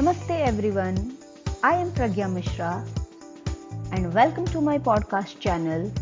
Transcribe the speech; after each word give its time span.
Namaste 0.00 0.30
everyone. 0.40 1.18
I 1.62 1.74
am 1.74 1.90
Pragya 1.92 2.26
Mishra 2.32 2.82
and 3.92 4.14
welcome 4.14 4.46
to 4.46 4.62
my 4.62 4.78
podcast 4.78 5.38
channel, 5.40 5.92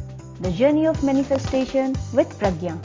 The 0.40 0.52
Journey 0.52 0.86
of 0.86 1.02
Manifestation 1.02 1.96
with 2.14 2.28
Pragya. 2.38 2.78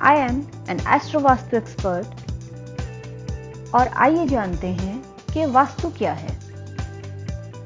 I 0.00 0.16
am 0.16 0.46
an 0.68 0.80
Astrovastu 0.96 1.56
expert 1.62 2.12
और 3.72 3.88
आइए 4.06 4.26
जानते 4.28 4.74
हैं 4.82 4.96
कि 5.32 5.46
वास्तु 5.54 5.90
क्या 5.98 6.12
है 6.12 6.38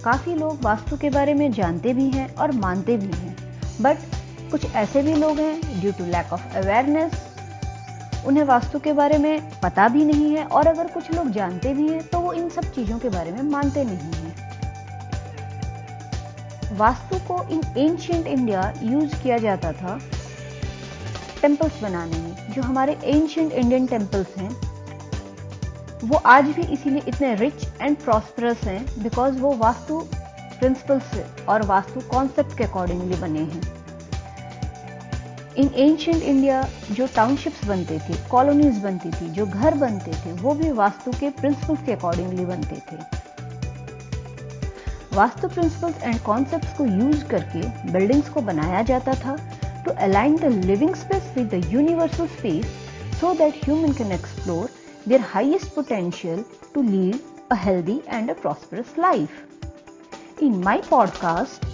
काफ़ी 0.04 0.34
लोग 0.34 0.64
वास्तु 0.64 0.96
के 0.96 1.10
बारे 1.18 1.34
में 1.34 1.50
जानते 1.52 1.94
भी 1.94 2.10
हैं 2.10 2.34
और 2.34 2.52
मानते 2.64 2.96
भी 2.96 3.16
हैं 3.16 3.36
बट 3.82 4.50
कुछ 4.50 4.74
ऐसे 4.84 5.02
भी 5.02 5.14
लोग 5.14 5.38
हैं 5.38 5.80
due 5.80 5.92
to 5.98 6.06
lack 6.12 6.32
of 6.32 6.46
awareness 6.56 7.25
उन्हें 8.26 8.44
वास्तु 8.44 8.78
के 8.78 8.92
बारे 8.92 9.18
में 9.18 9.60
पता 9.60 9.88
भी 9.88 10.04
नहीं 10.04 10.30
है 10.36 10.44
और 10.46 10.66
अगर 10.66 10.86
कुछ 10.86 11.10
लोग 11.12 11.30
जानते 11.30 11.74
भी 11.74 11.88
हैं 11.88 12.02
तो 12.08 12.20
वो 12.20 12.32
इन 12.32 12.48
सब 12.48 12.64
चीज़ों 12.74 12.98
के 12.98 13.08
बारे 13.08 13.32
में 13.32 13.42
मानते 13.42 13.84
नहीं 13.84 14.12
हैं। 14.14 14.34
वास्तु 16.78 17.18
को 17.28 17.42
इन 17.48 17.60
एंशियंट 17.78 18.26
इंडिया 18.26 18.72
यूज़ 18.82 19.14
किया 19.22 19.38
जाता 19.38 19.72
था 19.72 19.98
टेंपल्स 21.42 21.80
बनाने 21.82 22.18
में, 22.18 22.52
जो 22.52 22.62
हमारे 22.62 22.96
एंशियंट 23.04 23.52
इंडियन 23.52 23.86
टेंपल्स 23.86 24.36
हैं। 24.36 24.50
वो 26.04 26.16
आज 26.26 26.44
भी 26.46 26.62
इसीलिए 26.72 27.02
इतने 27.08 27.34
रिच 27.34 27.66
एंड 27.80 27.96
प्रॉस्परस 27.96 28.64
हैं 28.64 28.84
बिकॉज़ 29.02 29.38
वो 29.40 29.56
वास्तु 29.56 30.00
प्रिंसिपल्स 30.58 31.46
और 31.48 31.62
वास्तु 31.66 32.00
कॉन्सेप्ट 32.10 32.56
के 32.58 32.64
अकॉर्डिंगली 32.64 33.20
बने 33.20 33.40
हैं। 33.40 33.85
इन 35.58 35.70
एंशियंट 35.74 36.22
इंडिया 36.22 36.62
जो 36.92 37.06
टाउनशिप्स 37.16 37.64
बनते 37.66 37.98
थे 37.98 38.14
कॉलोनीज 38.30 38.78
बनती 38.78 39.10
थी 39.10 39.28
जो 39.34 39.46
घर 39.46 39.74
बनते 39.74 40.12
थे 40.24 40.32
वो 40.42 40.54
भी 40.54 40.70
वास्तु 40.80 41.12
के 41.20 41.30
प्रिंसिपल्स 41.40 41.84
के 41.86 41.92
अकॉर्डिंगली 41.92 42.46
बनते 42.46 42.80
थे 42.90 42.96
वास्तु 45.16 45.48
प्रिंसिपल्स 45.48 46.02
एंड 46.02 46.20
कॉन्सेप्ट्स 46.22 46.76
को 46.78 46.86
यूज़ 46.86 47.24
करके 47.24 47.92
बिल्डिंग्स 47.92 48.28
को 48.28 48.40
बनाया 48.40 48.82
जाता 48.90 49.14
था 49.24 49.36
to 49.84 49.92
align 50.06 50.36
the 50.36 50.52
living 50.64 50.94
space 50.94 51.32
with 51.36 51.54
the 51.54 51.72
universal 51.72 52.26
space 52.38 52.66
so 53.20 53.34
that 53.34 53.64
human 53.64 53.92
can 53.92 54.12
explore 54.12 54.68
their 55.06 55.20
highest 55.20 55.72
potential 55.72 56.44
to 56.74 56.82
lead 56.82 57.20
a 57.50 57.54
healthy 57.54 58.02
and 58.08 58.28
a 58.28 58.34
prosperous 58.34 58.96
life. 58.98 59.44
In 60.40 60.60
my 60.60 60.78
podcast, 60.88 61.64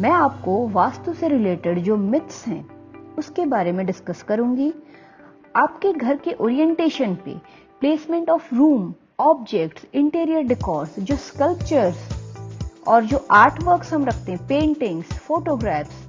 मैं 0.00 0.10
आपको 0.10 0.56
वास्तु 0.68 1.12
से 1.14 1.28
related 1.28 1.78
जो 1.84 1.96
myths 1.96 2.46
हैं 2.46 2.77
उसके 3.18 3.46
बारे 3.46 3.72
में 3.72 3.86
डिस्कस 3.86 4.22
करूँगी। 4.22 4.72
आपके 5.56 5.92
घर 5.92 6.16
के 6.16 6.32
ओरिएंटेशन 6.32 7.14
पे 7.14 7.34
placement 7.80 8.30
of 8.30 8.54
room 8.54 8.94
objects 9.20 9.86
interior 9.94 10.42
decors 10.42 10.98
जो 10.98 11.16
स्कल्पचर्स 11.16 11.98
और 12.88 13.04
जो 13.04 13.26
आर्ट 13.30 13.62
वर्क्स 13.62 13.92
हम 13.92 14.04
रखते 14.04 14.32
हैं 14.32 14.46
पेंटिंग्स 14.46 15.06
फोटोग्राफ्स 15.06 16.06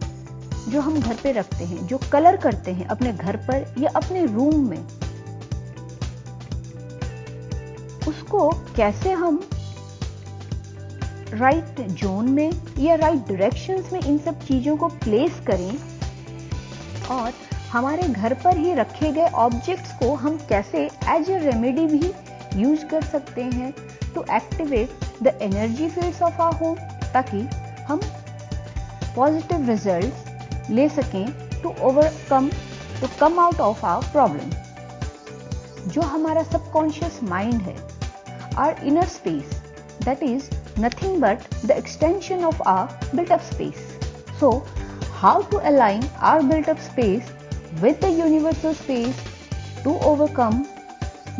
जो 0.70 0.82
हम 0.82 1.00
घर 1.00 1.16
पे 1.24 1.32
रखते 1.32 1.64
हैं, 1.64 1.88
जो 1.88 2.00
कलर 2.12 2.38
करते 2.38 2.72
हैं 2.72 2.86
अपने 2.86 3.14
घर 3.14 3.38
पर 3.38 3.76
या 3.78 3.90
अपने 3.96 4.26
रूम 4.26 4.70
में, 4.70 4.84
उसको 8.08 8.50
कैसे 8.76 9.12
हम 9.12 9.40
राइट 11.34 11.66
right 11.66 11.92
जोन 11.92 12.30
में 12.30 12.52
या 12.80 12.96
राइट 12.96 13.16
right 13.16 13.30
डायरेक्शंस 13.30 13.94
में 13.94 14.02
इन 14.02 14.18
सब 14.18 14.40
चीज़ों 14.40 14.78
को 14.78 14.88
प्लेस 14.88 15.42
करें 15.48 15.89
और 17.12 17.34
हमारे 17.72 18.08
घर 18.08 18.34
पर 18.44 18.58
ही 18.58 18.74
रखे 18.74 19.12
गए 19.12 19.30
ऑब्जेक्ट्स 19.38 19.92
को 19.94 20.14
हम 20.16 20.38
कैसे 20.50 20.86
एज 21.10 21.30
ए 21.30 21.38
रेमेडी 21.40 21.86
भी 21.88 22.12
यूज़ 22.56 22.86
कर 22.86 23.04
सकते 23.06 23.44
हैं 23.44 23.72
to 24.14 24.24
activate 24.36 25.06
the 25.24 25.38
energy 25.42 25.90
fields 25.90 26.22
of 26.22 26.42
our 26.42 26.56
home 26.56 26.76
ताकि 27.14 27.42
हम 27.88 28.02
पॉजिटिव 29.16 29.70
रिज़ल्ट 29.70 30.70
ले 30.70 30.88
सकें 30.90 31.26
to 31.62 31.74
overcome 31.82 32.50
to 33.02 33.08
come 33.20 33.40
out 33.40 33.60
of 33.62 33.86
our 33.86 34.12
problem 34.12 34.50
जो 35.88 36.02
हमारा 36.08 36.44
सबकॉन्शियस 36.44 37.20
माइंड 37.24 37.62
है 37.62 37.76
our 38.58 38.84
inner 38.84 39.06
space 39.08 39.62
that 40.06 40.24
is 40.24 40.50
nothing 40.80 41.22
but 41.22 41.44
the 41.66 41.72
extension 41.72 42.44
of 42.46 42.62
our 42.68 43.00
built 43.16 43.32
up 43.32 43.42
space 43.44 43.88
so 44.40 44.52
how 45.22 45.42
to 45.52 45.58
align 45.70 46.04
our 46.22 46.42
built 46.42 46.68
up 46.70 46.80
space 46.80 47.30
with 47.82 48.00
the 48.00 48.10
universal 48.10 48.74
space 48.74 49.18
to 49.84 49.96
overcome 50.10 50.66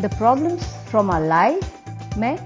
the 0.02 0.10
problems 0.16 0.66
from 0.90 1.10
our 1.10 1.28
life 1.28 2.18
मैं, 2.18 2.38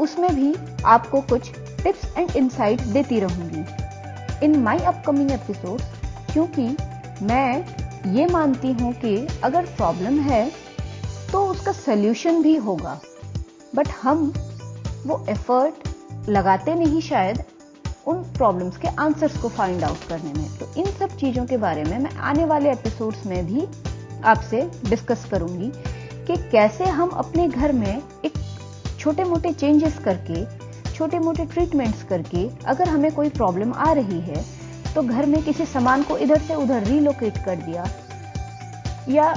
उसमें 0.00 0.34
भी 0.34 0.54
आपको 0.84 1.20
कुछ 1.30 1.50
tips 1.82 2.04
and 2.18 2.36
insight 2.36 2.80
देती 2.96 3.18
रहूँगी। 3.20 4.44
इन 4.44 4.56
my 4.62 4.78
upcoming 4.92 5.30
episode 5.30 5.80
क्योंकि 6.32 6.68
मैं 7.26 8.12
ये 8.14 8.26
मानती 8.26 8.72
हूँ 8.80 8.92
कि 8.94 9.16
अगर 9.44 9.66
प्रॉब्लम 9.76 10.20
है 10.20 10.48
तो 11.32 11.44
उसका 11.46 11.72
सोल्यूशन 11.72 12.42
भी 12.42 12.54
होगा। 12.68 12.98
बट 13.74 13.88
हम 14.02 14.32
वो 15.06 15.24
एफर्ट 15.28 16.28
लगाते 16.28 16.74
नहीं 16.74 17.00
शायद 17.00 17.42
उन 18.06 18.22
प्रॉब्लम्स 18.36 18.76
के 18.76 18.88
आंसर्स 18.98 19.36
को 19.42 19.48
फाइंड 19.48 19.84
आउट 19.84 20.08
करने 20.08 20.32
में। 20.32 20.48
तो 20.58 20.72
इन 20.80 20.86
सब 20.98 21.16
चीज़ों 21.16 21.44
के 21.46 21.56
बारे 21.56 21.84
में 21.84 21.98
मैं 21.98 22.10
आने 22.30 22.44
वाले 22.44 22.72
एपिसोड्स 22.72 23.26
में 23.26 23.46
भी 23.46 23.66
आपसे 24.24 24.62
डिस्कस 24.88 25.24
करूँगी 25.30 25.70
कि 26.26 26.36
कैसे 26.50 26.84
हम 26.84 27.08
अपने 27.08 27.48
घर 27.48 27.72
में 27.72 28.02
एक 28.24 28.32
छोटे 28.98 29.24
मोटे 29.24 29.52
चेंजेस 29.52 29.98
करके 29.98 30.44
छोटे 30.92 31.18
मोटे 31.18 31.44
ट्रीटमेंट्स 31.44 32.02
करके 32.02 32.48
अगर 32.66 32.88
हमें 32.88 33.10
कोई 33.14 33.28
प्रॉब्लम 33.28 33.72
आ 33.72 33.92
रही 33.92 34.20
है 34.20 34.44
तो 34.94 35.02
घर 35.02 35.26
में 35.26 35.42
किसी 35.42 35.64
सामान 35.66 36.02
को 36.02 36.16
इधर 36.18 36.38
से 36.38 36.54
उधर 36.54 36.84
रिलोकेट 36.84 37.38
कर 37.44 37.56
दिया 37.56 37.84
या 39.08 39.32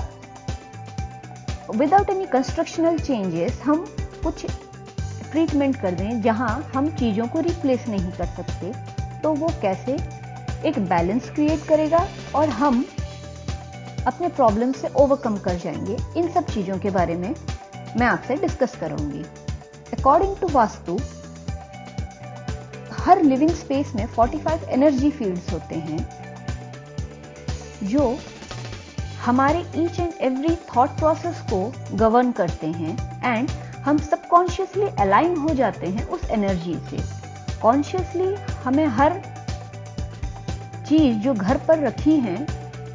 विदाउट 1.75 2.09
एनी 2.09 2.25
कंस्ट्रक्शनल 2.25 2.97
चेंजेस 2.97 3.61
हम 3.65 3.85
कुछ 4.23 4.45
ट्रीटमेंट 5.31 5.75
कर 5.81 5.91
दें 5.91 6.21
जहाँ 6.21 6.49
हम 6.75 6.89
चीज़ों 6.91 7.27
को 7.27 7.39
रिप्लेस 7.39 7.87
नहीं 7.87 8.11
कर 8.11 8.25
सकते 8.27 8.71
तो 9.21 9.33
वो 9.33 9.47
कैसे 9.61 9.97
एक 10.67 10.79
बैलेंस 10.79 11.29
क्रिएट 11.29 11.67
करेगा 11.67 12.07
और 12.35 12.49
हम 12.51 12.85
अपने 14.07 14.27
प्रॉब्लम 14.29 14.71
से 14.71 14.87
ओवरकम 14.95 15.37
कर 15.37 15.55
जाएँगे। 15.55 15.97
इन 16.17 16.29
सब 16.31 16.45
चीज़ों 16.45 16.77
के 16.79 16.89
बारे 16.89 17.15
में 17.15 17.33
मैं 17.97 18.07
आपसे 18.07 18.35
डिस्कस 18.37 18.75
करूँगी। 18.75 19.23
अकॉर्डिंग 19.93 20.35
टू 20.37 20.47
वास्तु 20.47 20.97
हर 22.95 23.21
लिविंग 23.23 23.49
स्पेस 23.51 23.93
में 23.95 24.05
45 24.15 24.63
एनर्जी 24.69 25.09
फील्ड्स 25.11 25.51
होते 25.53 25.75
हैं, 25.75 25.99
जो 27.83 28.17
हमारे 29.25 29.59
each 29.75 29.99
and 29.99 30.13
every 30.21 30.55
thought 30.67 30.89
process 30.89 31.41
को 31.51 31.61
गवर्न 31.97 32.31
करते 32.31 32.67
हैं 32.69 32.93
एंड 33.25 33.49
हम 33.85 33.97
सबकॉन्शियसली 33.97 34.87
अलाइन 34.99 35.35
हो 35.37 35.53
जाते 35.53 35.87
हैं 35.87 36.07
उस 36.07 36.29
एनर्जी 36.29 36.73
से। 36.89 36.97
कॉन्शियसली 37.61 38.33
हमें 38.63 38.85
हर 38.87 39.21
चीज़ 40.87 41.17
जो 41.17 41.33
घर 41.33 41.57
पर 41.57 41.79
रखी 41.79 42.15
है, 42.15 42.35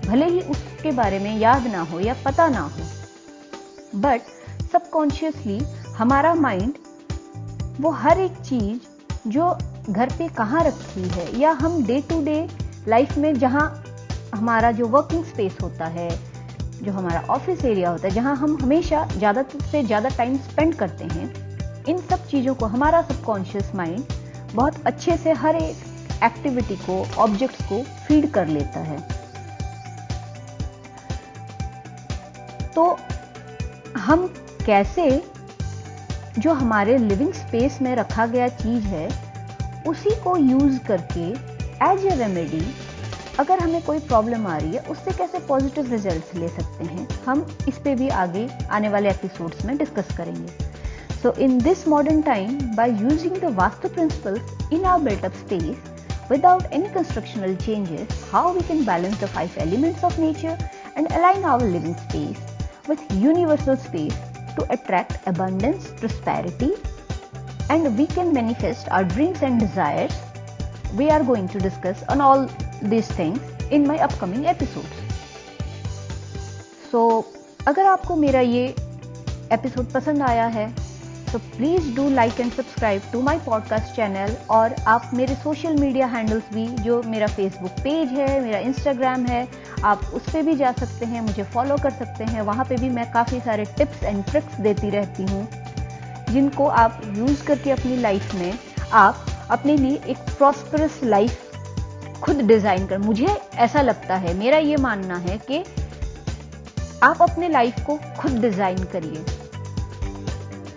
भले 0.06 0.27
ही 0.27 0.41
उसके 0.41 0.93
बारे 0.93 1.19
में 1.19 1.37
याद 1.39 1.67
ना 1.67 1.81
हो 1.83 2.00
या 2.00 2.15
पता 2.25 2.49
ना 2.49 2.61
हो। 2.61 4.00
बट 4.00 4.21
सबकॉन्शियसली 4.73 5.59
हमारा 5.99 6.34
माइंड 6.34 6.75
वो 7.81 7.91
हर 7.91 8.21
एक 8.21 8.37
चीज़ 8.41 9.28
जो 9.28 9.50
घर 9.91 10.12
पे 10.19 10.28
कहाँ 10.28 10.65
रखी 10.65 11.09
है 11.09 11.41
या 11.41 11.50
हम 11.53 11.83
डे 11.87 12.00
टू 12.00 12.21
डे 12.25 12.49
लाइफ 12.89 13.17
में 13.19 13.33
जहाँ 13.39 13.84
हमारा 14.35 14.70
जो 14.73 14.87
वर्किंग 14.88 15.25
स्पेस 15.25 15.59
होता 15.62 15.87
है 15.87 16.09
जो 16.85 16.93
हमारा 16.93 17.21
ऑफ़िस 17.31 17.65
एरिया 17.65 17.91
होता 17.91 18.09
है, 18.09 18.15
जहाँ 18.15 18.35
हम 18.37 18.57
हमेशा 18.63 19.07
ज़्यादा 19.09 19.45
से 19.71 19.83
ज़्यादा 19.83 20.09
टाइम 20.09 20.37
स्पेंड 20.41 20.75
करते 20.75 21.05
हैं, 21.05 21.33
इन 21.89 21.99
सब 22.01 22.27
चीज़ों 22.27 22.55
को 22.55 22.67
हमारा 22.67 23.03
सबकॉन्शियस 23.03 23.75
माइंड 23.75 24.05
बहुत 24.55 24.87
अच्छे 24.87 25.17
से 25.17 25.33
हर 25.35 25.57
एक 25.57 26.23
एक्टिविटी 26.25 26.77
को 26.77 27.05
ऑब्जेक्ट्स 27.19 27.63
को 27.69 27.83
फ़ीड 28.07 28.31
कर 28.33 28.47
लेता 28.49 28.81
है। 28.81 28.99
तो 32.75 32.85
हम 33.99 34.27
कैसे 34.67 35.23
जो 36.39 36.53
हमारे 36.53 36.97
लिविंग 36.99 37.33
स्पेस 37.33 37.79
में 37.83 37.95
रखा 37.97 38.27
गया 38.27 38.49
चीज़ 38.55 38.85
है, 38.85 39.09
उसी 39.87 40.11
को 40.23 40.37
यूज़ 40.37 40.79
करके 40.87 41.29
एज 41.85 42.05
ए 42.07 42.17
रेमेडी 42.17 42.61
अगर 43.39 43.59
हमें 43.59 43.83
कोई 43.85 43.99
प्रॉब्लम 43.99 44.47
आ 44.47 44.57
रही 44.57 44.73
है, 44.73 44.81
उससे 44.91 45.13
कैसे 45.19 45.39
पॉजिटिव 45.47 45.91
रिजल्ट्स 45.91 46.35
ले 46.35 46.49
सकते 46.49 46.85
हैं, 46.85 47.09
हम 47.27 47.47
इस 47.69 47.79
पे 47.85 47.95
भी 47.95 48.09
आगे, 48.09 48.49
आने 48.71 48.89
वाले 48.89 49.11
एपिसोड्स 49.11 49.65
में 49.65 49.77
डिस्कस 49.79 50.17
करेंगे। 50.17 50.73
So 51.23 51.33
in 51.41 51.59
this 51.59 51.87
modern 51.89 52.21
time 52.23 52.59
by 52.77 52.91
using 53.03 53.37
the 53.37 53.55
vastu 53.57 53.89
principles 53.89 54.73
in 54.73 54.85
our 54.85 55.03
built up 55.05 55.35
space 55.35 56.31
without 56.31 56.73
any 56.73 56.89
constructional 56.95 57.55
changes 57.57 58.29
how 58.33 58.53
we 58.53 58.61
can 58.69 58.85
balance 58.85 59.21
the 59.21 59.27
five 59.35 59.55
elements 59.61 60.05
of 60.05 60.21
nature 60.21 60.69
and 60.99 61.09
align 61.09 61.45
our 61.45 61.67
living 61.67 61.95
space 61.95 62.89
with 62.89 63.13
universal 63.23 63.77
space 63.87 64.19
to 64.57 64.65
attract 64.73 65.29
abundance 65.29 65.87
prosperity 66.01 66.73
and 67.71 67.87
we 67.97 68.07
can 68.15 68.35
manifest 68.35 68.89
our 68.89 69.05
dreams 69.15 69.43
and 69.43 69.61
desires 69.61 70.21
we 70.95 71.09
are 71.09 71.23
going 71.25 71.49
to 71.49 71.59
discuss 71.59 72.05
on 72.11 72.21
all 72.21 72.47
these 72.85 73.09
things 73.09 73.41
in 73.71 73.87
my 73.87 73.99
upcoming 73.99 74.47
episodes. 74.47 74.95
So, 76.93 77.25
अगर 77.67 77.87
आपको 77.87 78.17
मेरा 78.17 78.41
ये 78.41 78.67
episode 79.53 79.93
पसंद 79.93 80.23
आया 80.23 80.47
है 80.47 80.73
तो 81.33 81.39
please 81.39 81.89
do 81.95 82.09
like 82.11 82.41
and 82.41 82.53
subscribe 82.53 83.03
to 83.13 83.21
my 83.23 83.39
podcast 83.47 83.95
channel 83.97 84.35
और 84.51 84.75
आप 84.89 85.11
मेरे 85.15 85.35
सोशल 85.35 85.77
मीडिया 85.77 86.07
हैंडल्स 86.07 86.53
भी 86.55 86.67
जो 86.83 87.01
मेरा 87.07 87.27
फेसबुक 87.27 87.81
पेज 87.85 88.09
है 88.11 88.41
मेरा 88.41 88.59
इंस्टाग्राम 88.59 89.25
है 89.27 89.47
आप 89.85 90.05
उस 90.15 90.31
पर 90.33 90.43
भी 90.43 90.55
जा 90.57 90.73
सकते 90.73 91.07
हैं 91.07 91.21
मुझे 91.21 91.43
फॉलो 91.55 91.77
कर 91.83 91.91
सकते 91.93 92.25
हैं 92.25 92.43
वहाँ 92.43 92.65
पे 92.65 92.77
भी 92.77 92.89
मैं 92.91 93.11
काफ़ी 93.13 93.41
सारे 93.41 93.65
टिप्स 93.79 94.03
एंड 94.03 94.25
ट्रिक्स 94.25 94.61
देती 94.61 94.91
रहती 94.91 95.27
हूँ 95.33 95.47
जिनको 96.31 96.67
आप 96.85 97.01
यूज़ 97.17 97.45
करके 97.47 97.71
अपनी 97.71 97.97
लाइफ 97.97 98.35
में 98.35 98.53
आप 98.93 99.27
अपने 99.51 99.77
लिए 99.77 100.01
एक 100.09 100.19
प्रॉस्परस 100.37 101.01
लाइफ 101.05 101.54
खुद 102.25 102.41
डिज़ाइन 102.43 102.87
कर, 102.87 102.99
मुझे 102.99 103.26
ऐसा 103.56 103.81
लगता 103.82 104.17
है, 104.17 104.35
मेरा 104.35 104.59
ये 104.59 104.76
मानना 104.76 105.17
है 105.19 105.38
कि 105.50 105.65
आप 107.03 107.23
अपने 107.23 107.49
लाइफ 107.49 107.85
को 107.87 107.97
खुद 108.19 108.41
डिज़ाइन 108.41 108.85
करिए। 108.93 109.25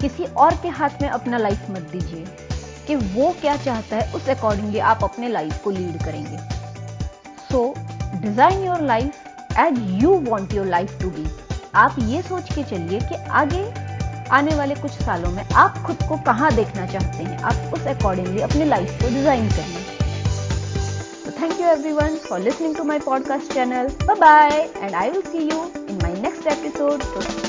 किसी 0.01 0.25
और 0.25 0.55
के 0.63 0.69
हाथ 0.69 1.01
में 1.01 1.09
अपना 1.09 1.37
लाइफ 1.37 1.69
मत 1.71 1.89
दीजिए 1.91 2.25
कि 2.87 2.95
वो 2.95 3.33
क्या 3.41 3.55
चाहता 3.57 3.95
है, 3.95 4.11
उस 4.13 4.29
अकॉर्डिंगली 4.29 4.79
आप 4.81 5.03
अपने 5.03 5.29
लाइफ 5.29 5.63
को 5.63 5.71
लीड 5.71 6.03
करेंगे। 6.03 6.37
So 7.51 7.73
design 8.21 8.63
your 8.65 8.81
life 8.83 9.57
as 9.59 9.79
you 10.03 10.13
want 10.21 10.53
your 10.53 10.65
life 10.65 10.97
to 11.01 11.09
be 11.09 11.25
आप 11.75 11.95
ये 11.99 12.21
सोच 12.21 12.53
के 12.53 12.63
चलिए 12.63 12.99
कि 12.99 13.15
आगे, 13.15 13.63
आने 14.31 14.55
वाले 14.55 14.75
कुछ 14.75 14.91
सालों 14.93 15.31
में 15.31 15.43
आप 15.45 15.83
खुद 15.85 16.07
को 16.09 16.17
कहाँ 16.23 16.51
देखना 16.55 16.85
चाहते 16.87 17.23
हैं। 17.23 17.37
आप 17.39 17.73
उस 17.73 17.87
अकॉर्डिंगली 17.87 18.41
अपने 18.41 18.65
लाइफ 18.65 19.01
को 19.01 19.09
डिज़ाइन 19.09 19.49
करिए। 19.49 19.96
thank 21.37 21.59
you 21.59 21.65
everyone 21.65 22.17
for 22.17 22.39
listening 22.39 22.73
to 22.75 22.83
my 22.83 22.99
podcast 22.99 23.53
channel. 23.53 23.89
Bye 24.05 24.15
bye, 24.25 24.69
and 24.81 24.95
I 24.95 25.09
will 25.09 25.23
see 25.23 25.47
you 25.47 25.71
in 25.87 25.97
my 25.99 26.13
next 26.13 26.45
episode. 26.47 27.46